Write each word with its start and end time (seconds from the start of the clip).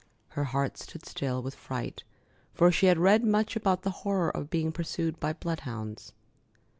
Her 0.29 0.45
heart 0.45 0.79
stood 0.79 1.05
still 1.05 1.43
with 1.43 1.53
fright, 1.53 2.03
for 2.55 2.71
she 2.71 2.87
had 2.87 2.97
read 2.97 3.23
much 3.23 3.55
about 3.55 3.83
the 3.83 3.91
horror 4.01 4.31
of 4.35 4.49
being 4.49 4.71
pursued 4.71 5.19
by 5.19 5.33
bloodhounds. 5.33 6.11